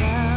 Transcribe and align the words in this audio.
now 0.00 0.29